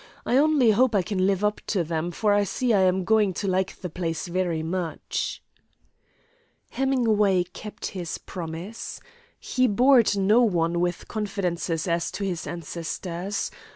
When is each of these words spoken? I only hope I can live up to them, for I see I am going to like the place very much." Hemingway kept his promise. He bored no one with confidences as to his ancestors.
I 0.25 0.35
only 0.35 0.71
hope 0.71 0.95
I 0.95 1.03
can 1.03 1.27
live 1.27 1.43
up 1.43 1.61
to 1.67 1.83
them, 1.83 2.09
for 2.09 2.33
I 2.33 2.43
see 2.43 2.73
I 2.73 2.79
am 2.81 3.03
going 3.03 3.35
to 3.35 3.47
like 3.47 3.81
the 3.81 3.87
place 3.91 4.25
very 4.27 4.63
much." 4.63 5.43
Hemingway 6.71 7.43
kept 7.43 7.85
his 7.93 8.17
promise. 8.17 8.99
He 9.39 9.67
bored 9.67 10.17
no 10.17 10.41
one 10.41 10.79
with 10.79 11.07
confidences 11.07 11.87
as 11.87 12.09
to 12.13 12.23
his 12.23 12.47
ancestors. 12.47 13.51